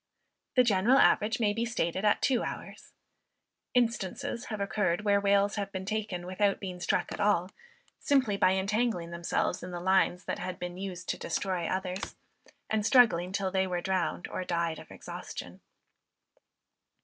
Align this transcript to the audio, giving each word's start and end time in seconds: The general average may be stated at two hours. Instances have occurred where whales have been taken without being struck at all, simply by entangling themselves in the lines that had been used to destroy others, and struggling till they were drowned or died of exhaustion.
The 0.55 0.63
general 0.63 0.97
average 0.97 1.39
may 1.39 1.53
be 1.53 1.63
stated 1.63 2.03
at 2.03 2.23
two 2.23 2.41
hours. 2.41 2.91
Instances 3.75 4.45
have 4.45 4.59
occurred 4.59 5.01
where 5.01 5.21
whales 5.21 5.57
have 5.57 5.71
been 5.71 5.85
taken 5.85 6.25
without 6.25 6.59
being 6.59 6.79
struck 6.79 7.11
at 7.11 7.19
all, 7.19 7.51
simply 7.99 8.35
by 8.35 8.53
entangling 8.53 9.11
themselves 9.11 9.61
in 9.61 9.69
the 9.69 9.79
lines 9.79 10.23
that 10.25 10.39
had 10.39 10.57
been 10.57 10.79
used 10.79 11.07
to 11.09 11.19
destroy 11.19 11.67
others, 11.67 12.15
and 12.67 12.83
struggling 12.83 13.31
till 13.31 13.51
they 13.51 13.67
were 13.67 13.79
drowned 13.79 14.27
or 14.29 14.43
died 14.43 14.79
of 14.79 14.89
exhaustion. 14.89 15.61